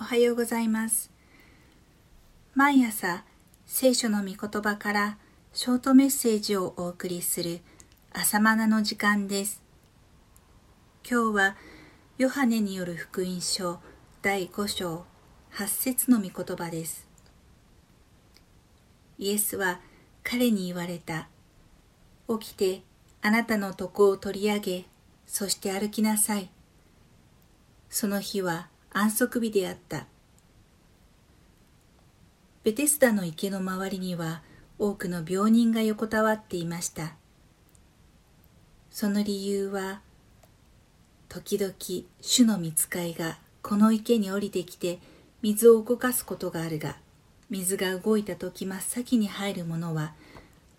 [0.00, 1.10] おはようございます。
[2.54, 3.24] 毎朝、
[3.66, 5.18] 聖書の御言葉から
[5.52, 7.60] ショートメッセージをお送りする
[8.10, 9.62] 朝マナの時間です。
[11.08, 11.56] 今日は、
[12.16, 13.80] ヨハネによる福音書
[14.22, 15.04] 第5章
[15.52, 17.06] 8節の御言葉です。
[19.18, 19.80] イエスは
[20.24, 21.28] 彼に言われた。
[22.40, 22.82] 起きて
[23.20, 24.84] あなたの床を取り上げ、
[25.26, 26.50] そして歩きなさい。
[27.90, 30.06] その日は安息日であった。
[32.62, 34.42] ベテスダの池の周りには
[34.78, 37.14] 多くの病人が横たわっていました。
[38.90, 40.02] その理由は、
[41.28, 41.72] 時々
[42.20, 44.98] 主の見使いがこの池に降りてきて
[45.40, 46.96] 水を動かすことがあるが、
[47.48, 50.12] 水が動いた時真っ先に入る者は、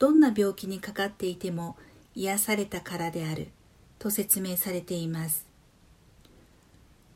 [0.00, 1.76] どんな病気にかかっていても
[2.16, 3.48] 癒されたからである、
[3.98, 5.49] と説明されています。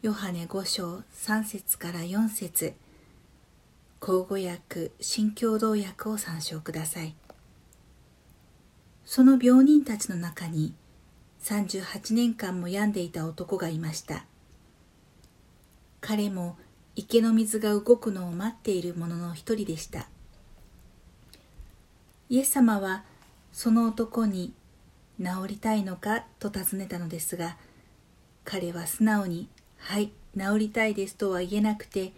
[0.04, 2.74] ヨハネ5章3節から4節。
[4.00, 7.14] 口語訳新共同訳を参照ください。
[9.06, 10.74] その病人たちの中に
[11.40, 14.26] 38年間も病んでいた男がいました。
[16.02, 16.58] 彼も
[16.96, 20.08] 池の水が動くのを待っている者の一人でした。
[22.28, 23.04] イエス様は
[23.54, 24.52] その男に
[25.18, 26.26] 治りたいのか？
[26.40, 27.56] と尋ねたのですが
[28.44, 29.48] 彼は素直に
[29.86, 32.14] はい、治りたいですとは言えなくて、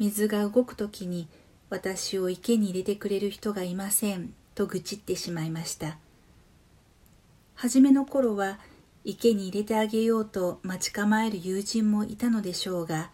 [0.00, 1.28] 水が動くときに
[1.70, 5.98] 私を池に入れてくれる人がいませんと愚痴ってしまいました。
[7.54, 8.58] はじめの頃は
[9.04, 13.12] 池に入れてあげようと待ち構える友人もいたのでしょうが、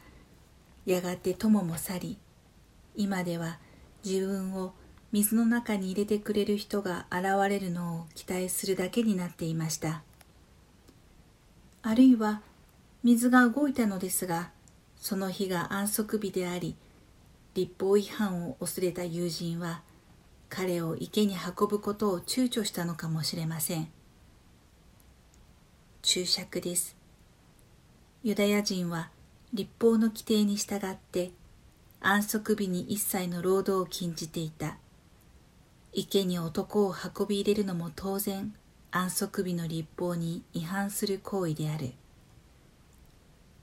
[0.87, 2.19] やがて友も去り、
[2.97, 3.59] 今では
[4.03, 4.73] 自分を
[5.13, 10.03] 水の中に入れてくれる人が現れるのを期待するだけになっていました。
[11.83, 12.41] あるいは
[13.03, 14.51] 水が動いたのですが、
[14.97, 16.77] その日が安息日であり、
[17.55, 19.83] 立法違反を恐れた友人は、
[20.51, 23.89] 彼を池に運ぶことを躊躇したのかもしれません。
[26.03, 26.97] 注釈です。
[28.23, 29.11] ユダヤ人は
[29.55, 31.31] 立法の規定に従って、
[32.01, 34.77] 安息日に一切の労働を禁じていた。
[35.93, 38.55] 池に男を運び入れるのも当然、
[38.91, 41.93] 安息日の立法に違反する行為である。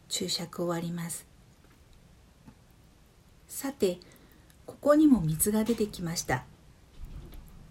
[0.10, 1.26] 注釈終わります。
[3.48, 4.00] さて
[4.66, 6.46] ここにも水が出てきました。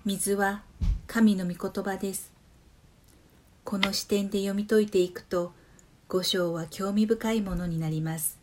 [0.04, 0.62] 水は
[1.06, 2.32] 神の御言葉です。
[3.64, 5.52] この視点で読み解いていくと
[6.08, 8.38] 五章は興味深いものになります。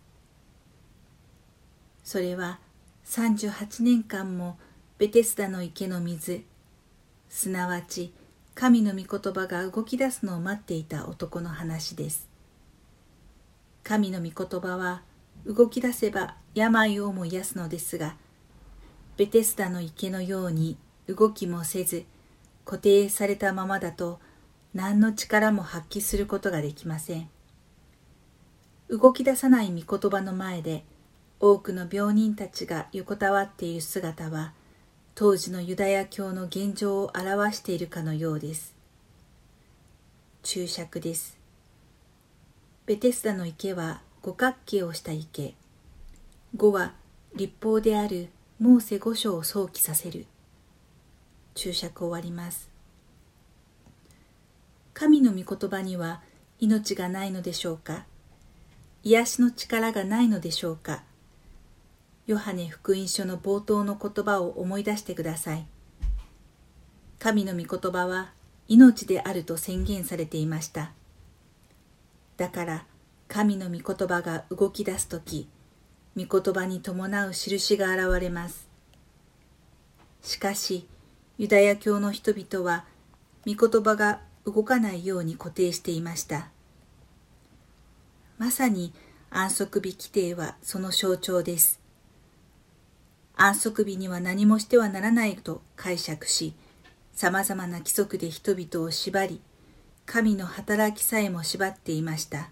[2.03, 2.59] それは
[3.05, 4.57] 38年間も
[4.97, 6.43] ベテスダの池の水
[7.29, 8.13] すなわち
[8.55, 12.32] 神の御言葉が動き出すのを待っていた男の話です。
[13.83, 15.01] 神の御言葉は
[15.45, 18.15] 動き出せば病をも癒すのですが、
[19.17, 20.77] ベテスダの池のように
[21.07, 22.05] 動きもせず
[22.65, 24.19] 固定されたままだと
[24.73, 27.29] 何の力も発揮することができません。
[28.89, 30.83] 動き出さない御言葉の前で
[31.39, 34.53] 多くの病人たちが横たわっている姿は
[35.15, 38.75] 当時のユダヤ教の現状を表しているかのようです。
[40.41, 41.42] 注釈です。
[42.85, 45.53] ベテスダの池は五角形をした池。
[46.57, 46.93] 五は
[47.33, 48.27] 立法である
[48.59, 50.25] モーセ五章を想起させる。
[51.55, 52.69] 注釈終わります。
[54.93, 56.21] 神の御言葉には
[56.59, 58.05] 命がないのでしょうか
[59.01, 61.03] 癒しの力がないのでしょうか
[62.27, 65.65] ヨハネ福音書の冒頭の言葉を思い出してください。
[67.17, 68.33] 神の御言葉は
[68.67, 70.91] 命であると宣言されていました。
[72.37, 72.85] だから
[73.27, 75.47] 神の御言葉が動き出すとき、
[76.15, 78.67] 御言葉に伴う印が現れます。
[80.21, 80.87] しかし、
[81.37, 82.85] ユダヤ教の人々は、
[83.45, 86.49] 御言葉が動かないように固定していました。
[88.37, 88.93] まさに
[89.29, 91.79] 安息日規定はその象徴です。
[93.35, 96.53] 安息日には何もしてはならないと解釈し、
[97.13, 99.41] 様々な規則で人々を縛り、
[100.05, 102.49] 神の働きさえも縛っていました。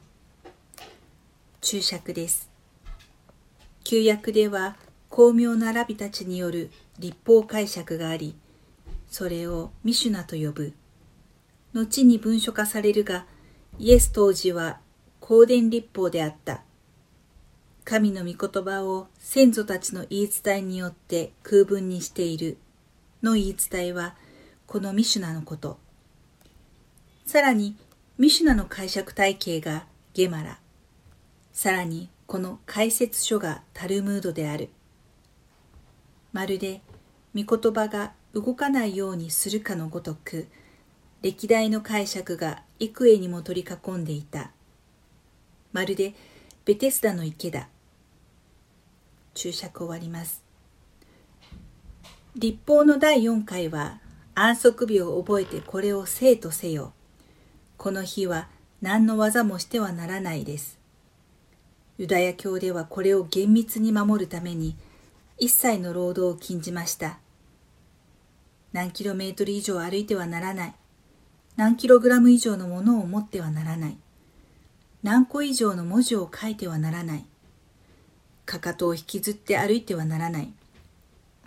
[1.61, 2.49] 注釈です。
[3.83, 4.77] 旧約では
[5.09, 8.35] 巧妙なラビたちによる立法解釈があり、
[9.09, 10.73] それをミシュナと呼ぶ。
[11.73, 13.25] 後に文書化されるが、
[13.77, 14.79] イエス当時は
[15.19, 16.63] 公伝立法であった。
[17.83, 22.57] 神の御言葉を先祖たちの言い伝えによって空文にしている
[23.23, 24.15] の言い伝えは
[24.67, 25.77] このミシュナのこと。
[27.31, 27.77] さらに
[28.17, 30.59] ミシュナの解釈体系がゲマラ。
[31.53, 34.67] さらにこの解説書がタルムードである。
[36.33, 36.81] まるで
[37.33, 40.49] 御言葉が動かないようにするかのごとく、
[41.21, 44.51] 歴代の解釈が幾重にも取り囲んでいた。
[45.71, 46.13] まるで
[46.65, 47.69] ベテスダの池だ。
[49.35, 50.43] 注釈終わります。
[52.35, 54.01] 立法の第4回は
[54.35, 56.91] 安息日を覚えてこれを生とせよ。
[57.81, 58.47] この日は
[58.83, 60.77] 何の技もしてはならないです。
[61.97, 64.75] ユダヤ教ではこれを厳密に守るために
[65.39, 67.17] 一切の労働を禁じました。
[68.71, 70.75] 何キロメートル以上歩いてはならない。
[71.55, 73.97] 何キログラム以上のものを持ってはならない。
[75.01, 77.25] 何個以上の文字を書いてはならない。
[78.45, 80.53] かかとを引きずって歩いてはならない。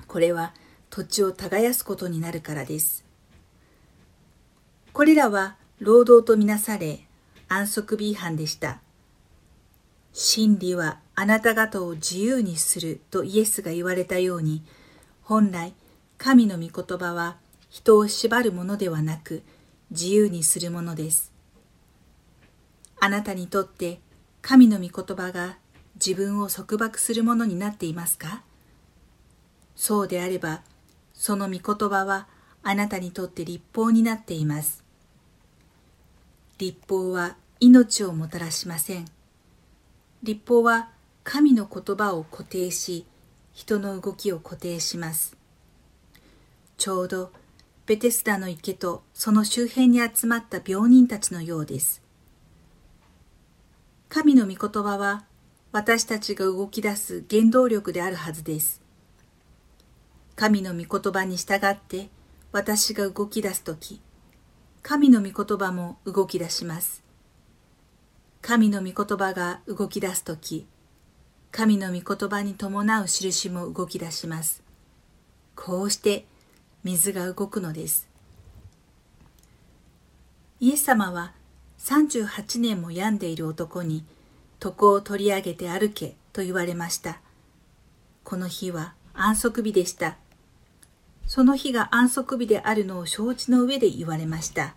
[0.09, 0.53] これは
[0.91, 3.05] 土地を耕すことになるからです。
[4.93, 7.07] これらは労働とみなされ
[7.49, 8.81] 安息日違反でした。
[10.13, 14.63] 真理はあなた方を自由にするとイエスが言われたように、
[15.23, 15.75] 本来
[16.17, 17.37] 神の御言葉は
[17.71, 19.43] 人を縛るものではなく
[19.91, 21.33] 自由にするものです。
[23.01, 24.01] あなたにとって
[24.41, 25.59] 神の御言葉が
[25.97, 28.45] 自分を束縛するものになっていますか？
[29.75, 30.63] そうであれば、
[31.13, 32.29] その御言葉は
[32.63, 34.84] あなたにとって立法になっています。
[36.65, 39.05] 立法は命をもたらしません。
[40.23, 40.89] 立法は
[41.23, 43.05] 神の言葉を固定し、
[43.53, 45.37] 人の動きを固定します。
[46.79, 47.33] ちょうど
[47.85, 52.01] ベテスダの池とその周辺に集まった病人たちのようです。
[54.09, 55.27] 神の御言葉は
[55.71, 58.81] 私たちが動き出す原動力であるはずです。
[60.35, 62.09] 神の御言葉に従って
[62.53, 64.01] 私が動き出すとき、
[64.87, 67.03] 神の御言葉も動き出します。
[68.43, 70.67] 神の御言葉が動き出すとき、
[71.51, 74.63] 神の御言葉に伴う印も動き出します。
[75.57, 76.27] こうして
[76.83, 78.11] 水が動くのです。
[80.61, 81.33] イエス様は
[81.79, 84.05] 38年も病んでいる男に
[84.63, 87.23] 床を取り上げて歩けと言われました。
[88.23, 90.19] この日は安息日でした。
[91.27, 94.75] その日が安息日であるのを承知の上で言われました。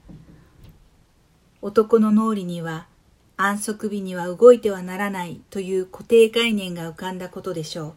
[1.62, 2.88] 男の脳裏には
[3.36, 7.94] 安息日には動いてはならないという固定概念が浮かんだことでしょう。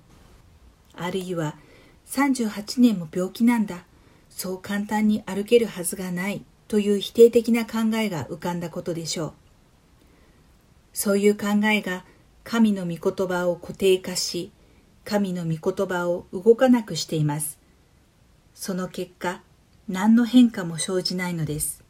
[0.95, 1.57] あるいは
[2.07, 3.85] 38年も病気なんだ。
[4.29, 9.33] そう簡単に歩けるはずがないという否定的な考えが浮かんだことでしょう。
[10.93, 12.05] そういう考えが
[12.43, 14.51] 神の御言葉を固定化し、
[15.05, 17.60] 神の御言葉を動かなくしています。
[18.61, 19.41] その結果、
[19.89, 21.83] 何の変化も生じないのです。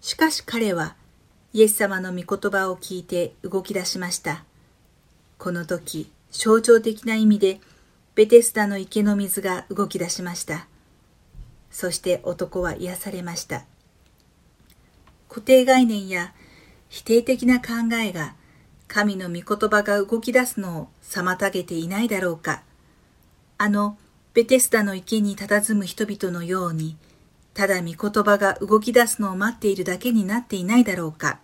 [0.00, 0.96] しかし彼は
[1.52, 4.42] イエス様の御言葉を聞いて動き出しました。
[5.38, 7.60] この時、象徴的な意味で、
[8.16, 10.66] ベテスダの池の水が動き出しました。
[11.70, 13.64] そして男は癒されました。
[15.28, 16.34] 固定概念や
[16.88, 18.34] 否定的な考えが
[18.88, 22.64] 神の御言葉が動き出すのを妨げていないだろうか。
[23.56, 23.96] あの
[24.34, 26.96] ベテスダの池に佇む人々のように、
[27.54, 31.40] ただ御言葉が動き出すのを待っているだけになっていないだろうか。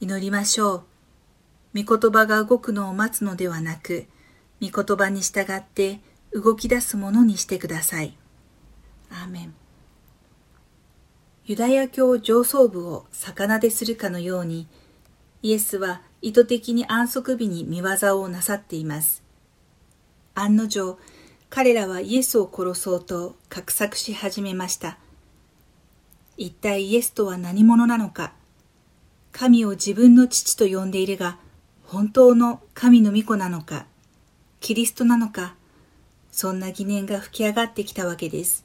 [0.00, 0.84] 祈りましょ
[1.74, 1.82] う。
[1.82, 4.06] 御言葉が動くのを待つのではなく、
[4.60, 6.00] 御言葉に従って
[6.32, 8.16] 動き出すものにしてください。
[9.10, 9.54] アーメン。
[11.44, 14.68] ユダヤ教上層部を魚でするかのように、
[15.42, 19.24] イエスは意図的に安息日に見業をなさっています。
[20.34, 20.98] 案の定、
[21.54, 24.96] 彼らはイエスを殺そうと画策し始めました。
[26.38, 28.32] 一体イエスとは何者なのか、
[29.32, 31.36] 神を自分の父と呼んでいるが、
[31.84, 33.84] 本当の神の御子なのか、
[34.60, 35.54] キリストなのか、
[36.30, 38.64] そんな疑念が吹き上がってきたわけです。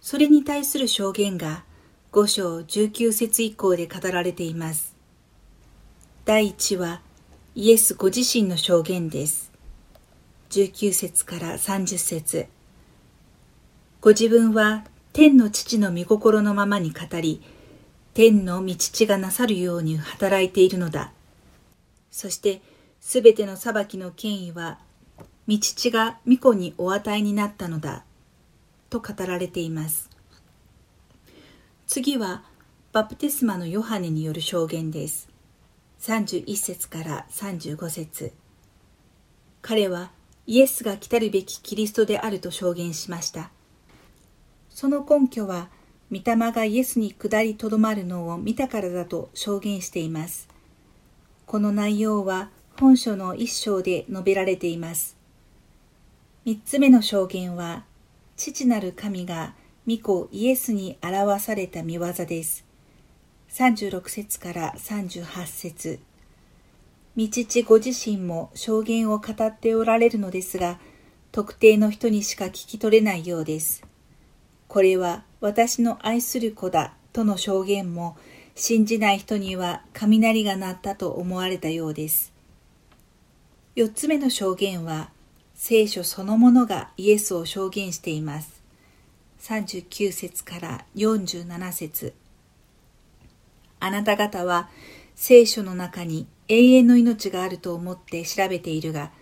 [0.00, 1.62] それに対する証言が
[2.10, 4.96] 5章19節以降で語られています。
[6.24, 7.02] 第1は
[7.54, 9.51] イエスご自身の証言です。
[10.52, 12.46] 19節から30節
[14.02, 17.40] ご自分は天の父の御心のままに語り、
[18.12, 21.12] 天の御父がなさるように働いているのだ。
[22.10, 22.60] そして、
[23.00, 24.78] すべての裁きの権威は、
[25.48, 28.04] 御父が御子にお与えになったのだ。
[28.90, 30.10] と語られています。
[31.86, 32.44] 次は、
[32.92, 35.30] バプテスマのヨハネによる証言です。
[36.00, 38.32] 31節から35節
[39.62, 40.10] 彼は
[40.46, 43.50] イエスが来たるべきキリストであると証言しました。
[44.70, 45.68] その根拠は、
[46.10, 50.48] 御霊がイエスに下りとどまるのを見たからだと証言しています。
[51.46, 55.16] この内容は本書の一章で述べられています。
[56.44, 57.84] 三つ目の証言は、
[58.36, 59.54] 父なる神が
[59.86, 62.64] 御子イエスに表された見業です。
[63.50, 66.00] 36節から38節
[67.16, 70.78] 御父ご自身も証言を語っておられるのですが、
[71.30, 73.84] 特定の人にしか聞き取れないようです。
[74.68, 78.16] これは私の愛する子だとの証言も
[78.54, 82.32] 信じない人には雷が鳴ったと思われたようです。
[83.74, 85.10] 四つ目の証言は
[85.54, 88.62] 聖書そのものがイエスを証言しています。
[89.40, 92.14] 39節から47節
[93.80, 94.70] あなた方は
[95.14, 99.12] 聖書の中に永遠の命があると思って調べているが、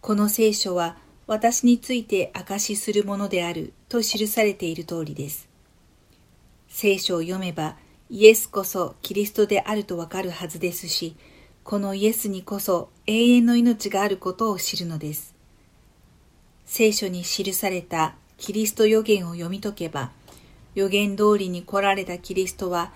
[0.00, 5.48] この聖書は私について証しするものであると記されている通りです。
[6.68, 7.76] 聖書を読めば
[8.10, 11.16] イエスこそキリストであるとわかるはずですし、
[11.62, 15.34] このイエスにこそ永遠の命があることを知るのです。
[16.66, 20.12] 聖書に記されたキリスト予言を読み解けば、
[20.74, 22.92] 予言通りに来られたキリストは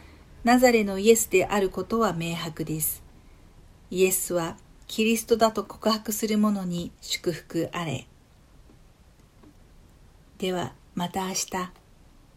[0.48, 3.02] ナザレのイエスであることは明白です。
[3.90, 8.06] イエスはキリストだと告白する者に祝福あれ。
[10.38, 11.77] ではまた明日。